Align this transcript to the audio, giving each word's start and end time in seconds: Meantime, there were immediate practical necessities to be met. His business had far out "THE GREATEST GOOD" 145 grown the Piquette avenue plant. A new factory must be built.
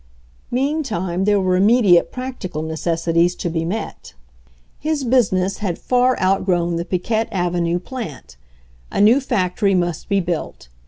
Meantime, 0.49 1.25
there 1.25 1.39
were 1.39 1.55
immediate 1.55 2.11
practical 2.11 2.63
necessities 2.63 3.35
to 3.35 3.51
be 3.51 3.63
met. 3.63 4.15
His 4.79 5.03
business 5.03 5.59
had 5.59 5.77
far 5.77 6.13
out 6.19 6.39
"THE 6.39 6.45
GREATEST 6.45 6.47
GOOD" 6.47 6.47
145 6.47 6.47
grown 6.47 6.75
the 6.77 6.85
Piquette 6.85 7.29
avenue 7.31 7.77
plant. 7.77 8.37
A 8.91 8.99
new 8.99 9.19
factory 9.21 9.75
must 9.75 10.09
be 10.09 10.19
built. 10.19 10.69